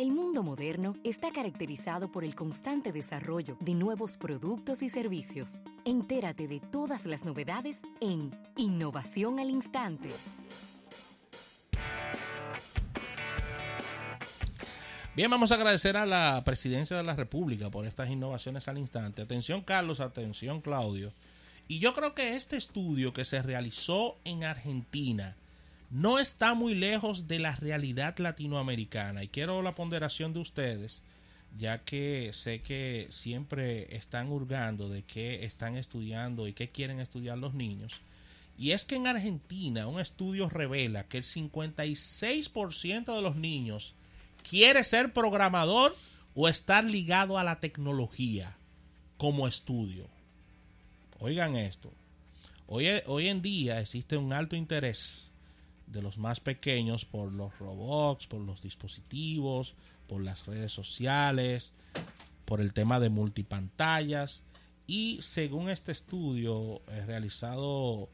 [0.00, 5.60] El mundo moderno está caracterizado por el constante desarrollo de nuevos productos y servicios.
[5.84, 10.08] Entérate de todas las novedades en Innovación al Instante.
[15.14, 19.20] Bien, vamos a agradecer a la Presidencia de la República por estas innovaciones al instante.
[19.20, 21.12] Atención Carlos, atención Claudio.
[21.68, 25.36] Y yo creo que este estudio que se realizó en Argentina
[25.90, 29.24] no está muy lejos de la realidad latinoamericana.
[29.24, 31.02] Y quiero la ponderación de ustedes,
[31.58, 37.38] ya que sé que siempre están hurgando de qué están estudiando y qué quieren estudiar
[37.38, 37.92] los niños.
[38.56, 43.94] Y es que en Argentina un estudio revela que el 56% de los niños
[44.48, 45.96] quiere ser programador
[46.34, 48.56] o estar ligado a la tecnología
[49.16, 50.06] como estudio.
[51.18, 51.92] Oigan esto.
[52.68, 55.29] Hoy, hoy en día existe un alto interés
[55.90, 59.74] de los más pequeños por los robots, por los dispositivos,
[60.08, 61.72] por las redes sociales,
[62.44, 64.44] por el tema de multipantallas.
[64.86, 68.08] Y según este estudio eh, realizado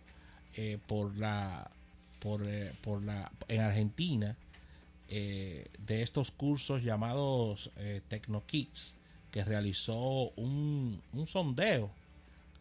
[0.55, 1.71] eh, por la
[2.21, 4.37] por, eh, por, la en Argentina
[5.09, 7.71] de estos cursos llamados
[8.09, 8.97] TecnoKids
[9.31, 11.93] que realizó un, un sondeo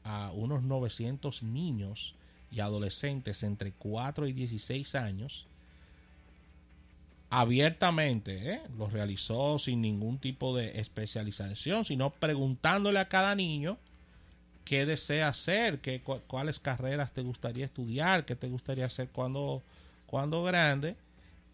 [0.04, 2.14] a unos 900 niños
[2.52, 5.48] y adolescentes entre 4 y 16 años
[7.30, 8.62] abiertamente, ¿eh?
[8.78, 13.78] lo realizó sin ningún tipo de especialización, sino preguntándole a cada niño
[14.64, 19.62] qué desea hacer, qué, cuáles carreras te gustaría estudiar, qué te gustaría hacer cuando,
[20.08, 20.96] cuando grande.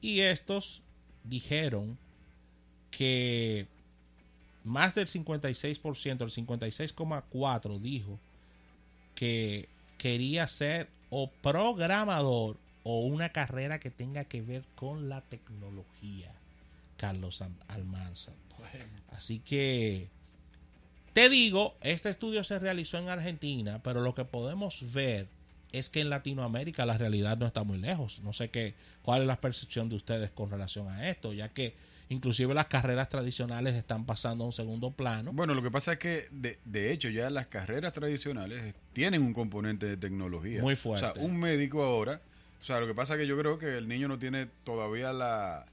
[0.02, 0.82] Y estos
[1.24, 1.98] dijeron
[2.90, 3.68] que
[4.64, 8.20] más del 56%, el 56,4% dijo
[9.16, 9.68] que
[10.02, 16.34] quería ser o programador o una carrera que tenga que ver con la tecnología,
[16.98, 18.32] Carlos Almanza.
[19.12, 20.10] Así que
[21.14, 25.28] te digo, este estudio se realizó en Argentina, pero lo que podemos ver
[25.72, 28.22] es que en Latinoamérica la realidad no está muy lejos.
[28.24, 28.74] No sé qué,
[29.04, 31.76] cuál es la percepción de ustedes con relación a esto, ya que
[32.12, 35.32] inclusive las carreras tradicionales están pasando a un segundo plano.
[35.32, 39.86] Bueno, lo que pasa es que de, hecho ya las carreras tradicionales tienen un componente
[39.86, 40.62] de tecnología.
[40.62, 41.06] Muy fuerte.
[41.06, 42.22] O sea, un médico ahora,
[42.60, 45.14] o sea, lo que pasa es que yo creo que el niño no tiene todavía
[45.14, 45.66] la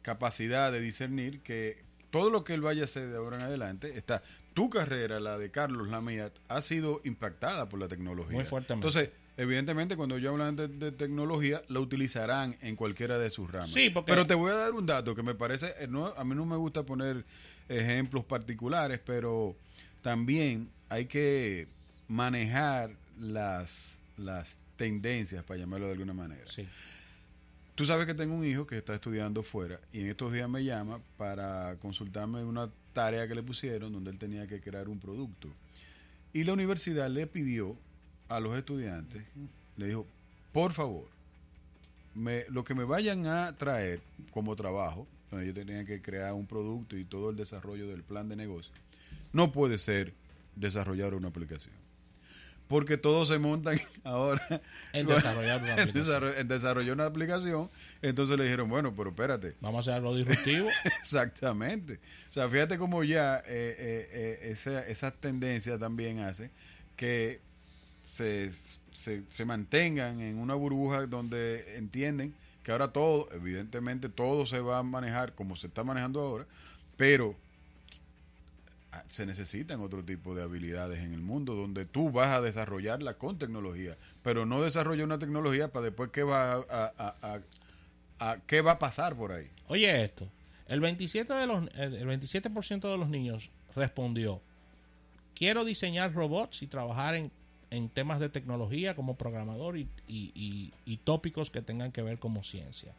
[0.00, 3.96] capacidad de discernir que todo lo que él vaya a hacer de ahora en adelante
[3.96, 4.22] está
[4.54, 8.34] tu carrera, la de Carlos, la mía, ha sido impactada por la tecnología.
[8.34, 8.86] Muy fuertemente.
[8.86, 13.70] Entonces, Evidentemente, cuando yo hablan de, tecnología, la utilizarán en cualquiera de sus ramas.
[13.70, 16.34] Sí, Pero te voy a dar un dato que me parece, eh, no, a mí
[16.34, 17.24] no me gusta poner
[17.68, 19.56] ejemplos particulares, pero
[20.02, 21.66] también hay que
[22.08, 26.44] manejar las, las tendencias, para llamarlo de alguna manera.
[26.46, 26.66] Sí.
[27.74, 30.62] Tú sabes que tengo un hijo que está estudiando fuera y en estos días me
[30.62, 35.48] llama para consultarme una tarea que le pusieron donde él tenía que crear un producto.
[36.34, 37.78] Y la universidad le pidió
[38.36, 39.22] a los estudiantes,
[39.76, 40.06] le dijo,
[40.52, 41.08] por favor,
[42.14, 44.00] me, lo que me vayan a traer
[44.30, 48.28] como trabajo, donde yo tenía que crear un producto y todo el desarrollo del plan
[48.28, 48.72] de negocio,
[49.32, 50.12] no puede ser
[50.56, 51.74] desarrollar una aplicación.
[52.68, 56.34] Porque todos se montan ahora en desarrollar una aplicación.
[56.38, 57.70] En desarrollar una aplicación.
[58.00, 59.54] Entonces le dijeron, bueno, pero espérate.
[59.60, 60.68] Vamos a hacer algo disruptivo.
[61.02, 62.00] Exactamente.
[62.30, 66.50] O sea, fíjate cómo ya eh, eh, eh, esa, esa tendencia también hace
[66.96, 67.40] que
[68.02, 68.50] se,
[68.92, 74.82] se, mantengan en una burbuja donde entienden que ahora todo, evidentemente todo se va a
[74.82, 76.46] manejar como se está manejando ahora,
[76.96, 77.36] pero
[79.08, 83.38] se necesitan otro tipo de habilidades en el mundo donde tú vas a desarrollarla con
[83.38, 87.40] tecnología, pero no desarrollar una tecnología para después qué va a,
[88.18, 89.48] a, qué va a pasar por ahí.
[89.68, 90.28] Oye esto,
[90.66, 94.42] el 27 de los el 27% de los niños respondió,
[95.34, 97.32] quiero diseñar robots y trabajar en
[97.72, 102.92] en temas de tecnología como programador y, tópicos que tengan que ver como ciencia.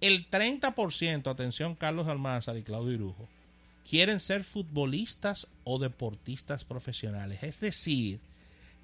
[0.00, 3.28] El 30%, atención Carlos Almanzar y Claudio Irujo,
[3.88, 7.44] quieren ser futbolistas o deportistas profesionales.
[7.44, 8.18] Es decir,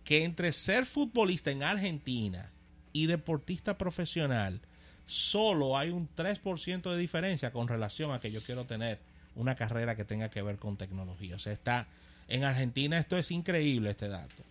[0.05, 2.49] que entre ser futbolista en Argentina
[2.93, 4.61] y deportista profesional,
[5.05, 9.01] solo hay un 3% de diferencia con relación a que yo quiero tener
[9.35, 11.35] una carrera que tenga que ver con tecnología.
[11.35, 11.89] O sea, está
[12.29, 14.45] en Argentina esto es increíble este dato.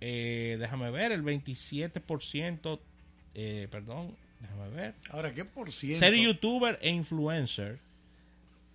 [0.00, 2.80] Eh, déjame ver, el 27%,
[3.34, 4.94] eh, perdón, déjame ver.
[5.10, 6.00] Ahora, ¿qué por ciento?
[6.00, 7.78] Ser youtuber e influencer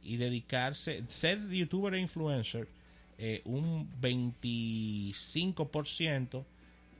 [0.03, 2.67] y dedicarse, ser youtuber e influencer,
[3.17, 6.43] eh, un 25%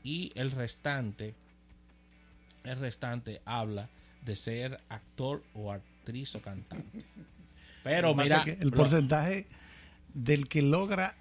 [0.04, 1.34] y el restante,
[2.64, 3.88] el restante habla
[4.24, 7.04] de ser actor o, actriz o cantante.
[7.82, 9.48] Pero mira, el porcentaje
[10.14, 11.16] del que logra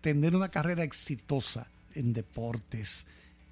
[0.00, 3.06] tener una carrera exitosa en deportes,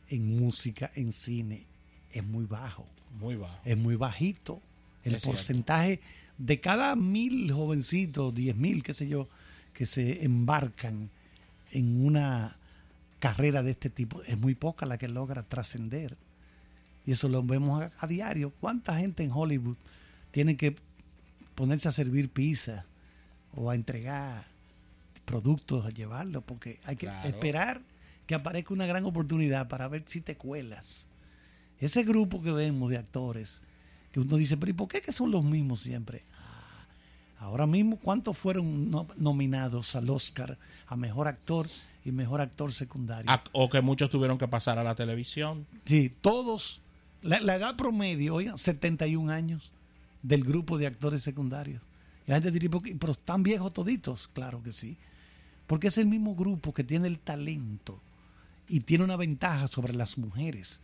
[0.08, 1.67] en música, en cine,
[2.12, 2.87] es muy bajo,
[3.19, 3.61] muy bajo.
[3.64, 4.61] es muy bajito.
[5.02, 5.37] El Es cierto.
[5.37, 6.00] porcentaje
[6.38, 9.29] de cada mil jovencitos, diez mil, qué sé yo,
[9.73, 11.11] que se embarcan
[11.73, 12.56] en una
[13.19, 16.17] carrera de este tipo, es muy poca la que logra trascender.
[17.06, 18.50] Y eso lo vemos a, a diario.
[18.61, 19.76] ¿Cuánta gente en Hollywood
[20.31, 20.76] tiene que
[21.55, 22.85] ponerse a servir pizza
[23.55, 24.46] o a entregar
[25.25, 26.41] productos, a llevarlo?
[26.43, 27.29] Porque hay que Claro.
[27.29, 27.81] esperar
[28.26, 31.09] que aparezca una gran oportunidad para ver si te cuelas.
[31.79, 33.62] Ese grupo que vemos de actores,
[34.12, 36.23] que uno dice, pero ¿y por qué que son los mismos siempre?
[36.38, 36.87] Ah,
[37.38, 40.56] ahora mismo, ¿cuántos fueron no- nominados al Oscar
[40.87, 41.67] a Mejor Actor
[42.05, 43.31] y Mejor Actor Secundario?
[43.53, 45.67] O que muchos tuvieron que pasar a la televisión.
[45.85, 46.81] Sí, todos.
[47.23, 49.73] La, la edad promedio, oigan, 71 años
[50.23, 51.82] del grupo de actores secundarios.
[52.27, 52.94] Y la gente diría, "¿Por qué?
[52.97, 54.29] pero están viejos toditos.
[54.32, 54.97] Claro que sí.
[55.67, 58.00] Porque es el mismo grupo que tiene el talento
[58.69, 60.81] y tiene una ventaja sobre las mujeres.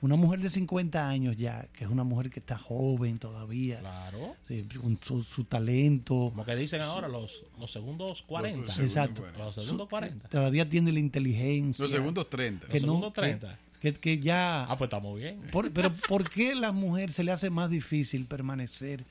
[0.00, 4.34] Una mujer de 50 años ya, que es una mujer que está joven todavía, Claro.
[4.48, 8.66] sí, con su, su talento, Como que dicen ahora, los, los segundos 40.
[8.66, 9.22] Los Exacto.
[9.22, 10.28] segundos Los segundos 40.
[10.28, 11.84] todavía tiene la inteligencia.
[11.84, 12.66] Los segundos 30.
[12.66, 13.58] que Los no- segundos 30.
[13.80, 14.64] Que, que ya...
[14.64, 15.38] Ah, pues estamos bien.
[15.52, 19.04] Por- pero ¿por qué a la mujer se le hace más difícil permanecer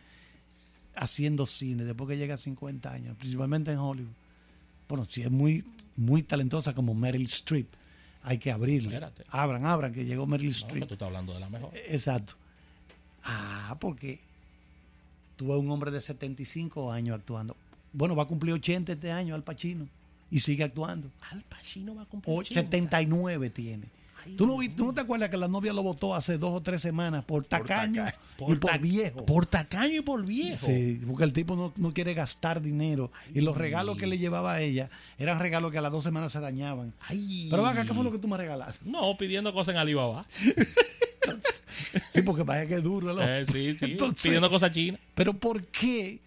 [0.96, 4.12] haciendo cine después que llega a 50 años, principalmente en Hollywood?
[4.92, 5.64] Bueno, si es muy,
[5.96, 7.66] muy talentosa como Meryl Streep,
[8.24, 8.50] hay que.
[8.50, 9.24] Espérate.
[9.30, 10.86] Abran, abran, que llegó Meryl No, Streep.
[10.86, 11.72] tú estás hablando de la mejor.
[11.88, 12.34] Exacto.
[13.24, 14.20] Ah, porque
[15.38, 17.56] tuve un hombre de 75 años actuando.
[17.94, 19.88] Bueno, va a cumplir 80 este año Al Pacino
[20.30, 21.10] y sigue actuando.
[21.30, 22.62] Al Pacino va a cumplir O 80.
[22.66, 23.86] 79 tiene.
[24.26, 26.52] Ay, ¿Tú no, vi- ¿Tú no te acuerdas que la novia lo votó hace dos
[26.54, 28.18] o tres semanas por tacaño tacaño.
[28.40, 29.26] y por ta- viejo?
[29.26, 30.66] Por tacaño y por viejo.
[30.66, 33.12] Sí, porque el tipo no, no quiere gastar dinero.
[33.34, 36.32] Y los regalos que le llevaba a ella eran regalos que a las dos semanas
[36.32, 36.94] se dañaban.
[37.08, 37.48] Ay.
[37.50, 38.86] Pero acá, ¿qué fue lo que tú me regalaste?
[38.90, 40.26] No, pidiendo cosas en Alibaba.
[42.10, 43.14] Sí, porque vaya que es duro.
[43.14, 43.22] ¿no?
[43.22, 43.86] Eh, sí, sí.
[43.86, 45.00] Entonces, pidiendo cosas chinas.
[45.16, 46.20] Pero ¿por qué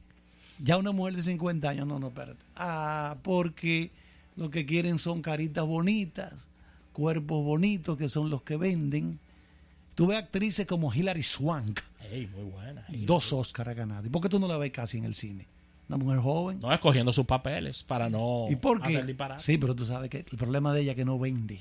[0.58, 1.86] ya una mujer de 50 años?
[1.86, 2.38] No, no, espérate.
[2.56, 3.90] Ah, porque
[4.36, 6.32] lo que quieren son caritas bonitas,
[6.94, 9.18] cuerpos bonitos que son los que venden.
[9.94, 11.80] Tuve actrices como Hilary Swank,
[12.10, 12.84] muy buena.
[13.04, 14.06] Dos Oscars ha ganado.
[14.06, 15.46] ¿Y por qué tú no la ves casi en el cine?
[15.88, 16.60] Una mujer joven.
[16.60, 18.88] No escogiendo sus papeles para no ¿Y por qué?
[18.88, 19.42] hacer disparate.
[19.42, 21.60] Sí, pero tú sabes que el problema de ella es que no vende.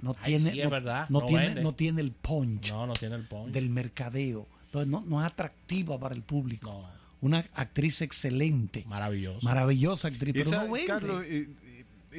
[0.00, 2.86] No Ay, tiene, sí, es no, verdad, no no tiene, no tiene el punch No,
[2.86, 3.52] no tiene el punch.
[3.52, 4.46] del mercadeo.
[4.66, 6.70] Entonces no, no es atractiva para el público.
[6.70, 7.00] No.
[7.22, 8.84] Una actriz excelente.
[8.88, 9.40] Maravilloso.
[9.42, 10.86] Maravillosa actriz, pero Esa- no vende.
[10.86, 11.54] Carlos, y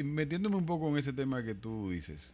[0.03, 2.31] metiéndome un poco en ese tema que tú dices,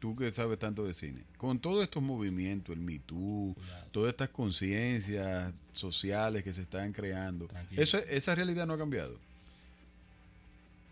[0.00, 3.54] tú que sabes tanto de cine, con todos estos movimientos, el Me Too,
[3.92, 9.16] todas estas conciencias sociales que se están creando, eso, esa realidad no ha cambiado.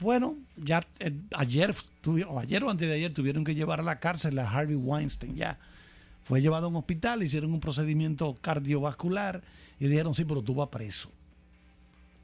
[0.01, 3.83] Bueno, ya eh, ayer, tuvi- o ayer o antes de ayer tuvieron que llevar a
[3.83, 5.59] la cárcel a Harvey Weinstein ya.
[6.23, 9.43] Fue llevado a un hospital, hicieron un procedimiento cardiovascular
[9.81, 11.11] y dijeron, sí, pero tú vas preso.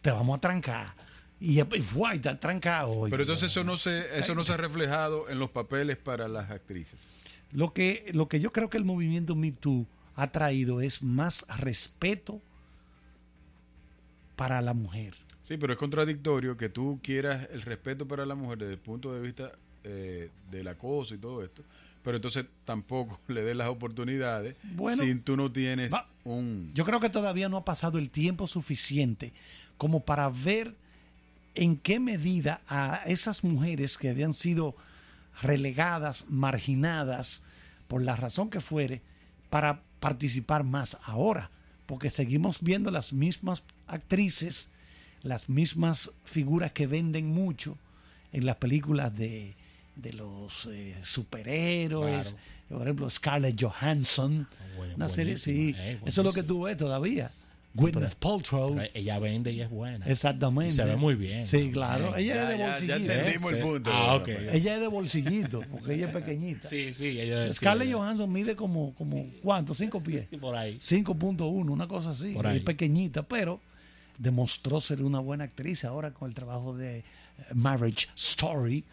[0.02, 0.94] Te vamos a trancar.
[1.40, 3.06] Y, y fue, y está trancado.
[3.10, 6.50] Pero entonces eso no se eso no se ha reflejado en los papeles para las
[6.50, 7.10] actrices.
[7.52, 9.86] Lo que, lo que yo creo que el movimiento Me Too
[10.16, 12.40] ha traído es más respeto
[14.36, 15.14] para la mujer.
[15.42, 19.12] Sí, pero es contradictorio que tú quieras el respeto para la mujer desde el punto
[19.12, 19.52] de vista
[19.84, 21.62] eh, del acoso y todo esto,
[22.02, 26.70] pero entonces tampoco le des las oportunidades Bueno, si tú no tienes va- un...
[26.74, 29.32] Yo creo que todavía no ha pasado el tiempo suficiente
[29.76, 30.74] como para ver
[31.54, 34.76] en qué medida a esas mujeres que habían sido
[35.42, 37.44] relegadas, marginadas,
[37.88, 39.02] por la razón que fuere,
[39.50, 41.50] para participar más ahora.
[41.86, 44.70] Porque seguimos viendo las mismas actrices,
[45.22, 47.76] las mismas figuras que venden mucho
[48.32, 49.54] en las películas de,
[49.96, 52.36] de los eh, superhéroes.
[52.68, 54.48] Por ejemplo, Scarlett Johansson.
[54.76, 55.74] Bueno, una serie, sí.
[55.78, 57.30] eh, Eso es lo que tú ves todavía.
[57.74, 58.74] Gwyneth Paltrow.
[58.76, 60.06] Pero ella vende y es buena.
[60.06, 60.72] Exactamente.
[60.72, 61.46] Y se ve muy bien.
[61.46, 61.72] Sí, ¿no?
[61.72, 62.16] claro.
[62.16, 63.12] Ella Ya, es de ya, ya bolsillito.
[63.12, 63.90] entendimos el punto.
[63.92, 64.28] Ah, ok.
[64.28, 64.48] Rafael.
[64.52, 66.68] Ella es de bolsillito, porque ella es pequeñita.
[66.68, 67.20] Sí, sí.
[67.20, 69.74] Ella, Scarlett sí, Johansson mide como, como ¿cuánto?
[69.74, 70.28] ¿Cinco pies?
[70.30, 70.76] sí, por ahí.
[70.78, 72.32] 5.1, una cosa así.
[72.32, 72.60] Por Es ahí.
[72.60, 73.60] pequeñita, pero
[74.18, 77.04] demostró ser una buena actriz ahora con el trabajo de eh,
[77.54, 78.84] Marriage Story,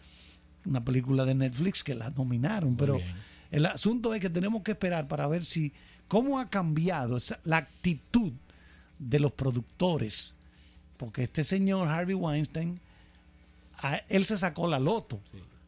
[0.64, 2.76] una película de Netflix que la nominaron.
[2.76, 3.14] pero bien.
[3.52, 5.72] el asunto es que tenemos que esperar para ver si
[6.08, 8.32] cómo ha cambiado esa- la actitud
[9.08, 10.34] de los productores.
[10.96, 12.80] Porque este señor Harvey Weinstein,
[13.78, 15.20] a él se sacó la loto.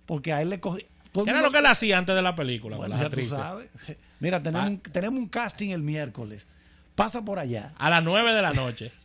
[0.06, 0.84] Porque a él le cogió.
[1.12, 3.26] todo el ¿Qué era lo que él hacía antes de la película bueno, ya tú
[3.28, 3.68] sabes.
[4.20, 4.70] Mira, tenemos, Ah.
[4.70, 6.46] un, tenemos un casting el miércoles
[6.94, 7.72] pasa por allá.
[7.76, 8.92] A las 9 de la noche.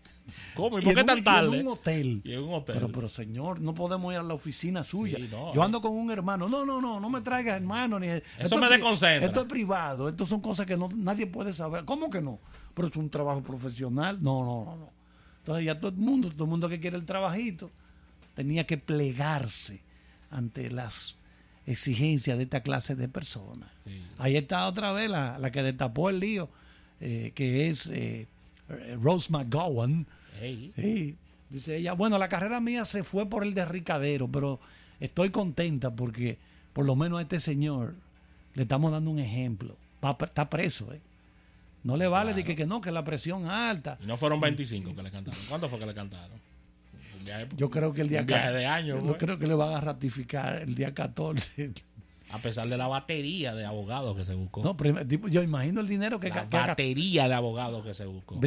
[0.56, 0.80] ¿Cómo?
[0.80, 1.60] ¿Y por qué un- tan y tarde?
[1.60, 2.22] En un hotel.
[2.24, 2.76] Y en un hotel.
[2.76, 5.18] Pero, pero señor, no podemos ir a la oficina suya.
[5.18, 6.48] Sí, no, Yo ando con un hermano.
[6.50, 8.00] No, no, no, no me traigas hermano.
[8.00, 8.08] Ni,
[8.38, 9.28] Eso me desconcentra.
[9.28, 10.10] Esto es privado.
[10.10, 11.86] Esto son cosas que no, nadie puede saber.
[11.86, 12.40] ¿Cómo que no?
[12.74, 14.18] Pero es un trabajo profesional.
[14.22, 14.90] No, no, no, no.
[15.40, 17.72] Entonces ya todo el mundo, todo el mundo que quiere el trabajito,
[18.36, 19.82] tenía que plegarse
[20.30, 21.16] ante las
[21.66, 23.70] exigencias de esta clase de personas.
[23.86, 24.02] Sí.
[24.18, 26.50] Ahí está otra vez la, la que destapó el lío,
[27.00, 28.28] eh, que es eh,
[29.02, 30.06] Rose McGowan.
[30.40, 31.16] Sí,
[31.50, 34.60] dice ella, bueno, la carrera mía se fue por el derricadero, pero
[35.00, 36.38] estoy contenta porque
[36.74, 37.96] por lo menos a este señor
[38.54, 39.76] le estamos dando un ejemplo.
[40.04, 41.02] Va está preso, ¿eh?
[41.84, 43.98] No le vale de que, que no, que la presión alta.
[44.02, 45.40] Y no fueron 25 que le cantaron.
[45.50, 46.38] ¿Cuánto fue que le cantaron?
[47.26, 49.18] Viaje- Yo creo que el día un viaje de años, Yo güey.
[49.18, 51.72] creo que le van a ratificar el día 14.
[52.32, 54.62] A pesar de la batería de abogados que se buscó.
[54.64, 54.78] No,
[55.30, 58.40] yo imagino el dinero que, la que batería de abogados que se buscó.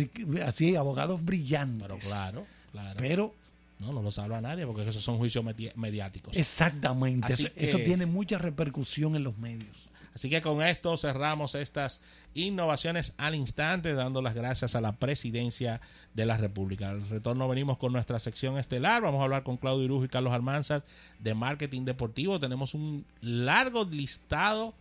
[0.47, 1.89] Así, abogados brillantes.
[1.89, 2.97] Pero claro, claro.
[2.99, 3.35] Pero,
[3.81, 6.37] no, no lo salva nadie porque esos son juicios medi- mediáticos.
[6.37, 7.33] exactamente.
[7.33, 9.77] Así Eso, tiene mucha repercusión en los medios.
[10.15, 12.03] Así que con esto cerramos estas
[12.35, 15.81] innovaciones al instante, dando las gracias a la presidencia
[16.15, 16.91] de la República.
[16.91, 19.03] Al retorno venimos con nuestra sección estelar.
[19.03, 20.85] Vamos a hablar con Claudio Irujo y Carlos Almanzar
[21.19, 22.39] de marketing deportivo.
[22.39, 24.75] Tenemos un largo listado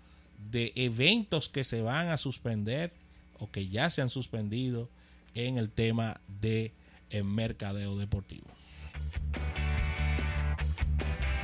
[0.51, 2.91] de eventos que se van a suspender
[3.39, 4.89] o que ya se han suspendido
[5.33, 6.73] en el tema de
[7.09, 8.47] eh, mercadeo deportivo.